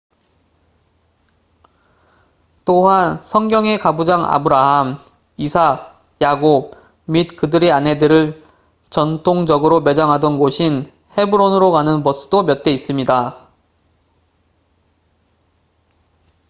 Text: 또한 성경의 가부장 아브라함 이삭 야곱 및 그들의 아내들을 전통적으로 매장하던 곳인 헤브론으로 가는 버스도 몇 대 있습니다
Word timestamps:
또한 2.65 3.21
성경의 3.21 3.77
가부장 3.77 4.25
아브라함 4.25 4.97
이삭 5.37 6.03
야곱 6.19 6.73
및 7.05 7.35
그들의 7.37 7.71
아내들을 7.71 8.43
전통적으로 8.89 9.81
매장하던 9.81 10.39
곳인 10.39 10.91
헤브론으로 11.19 11.69
가는 11.71 12.01
버스도 12.01 12.41
몇 12.41 12.63
대 12.63 12.73
있습니다 12.73 13.47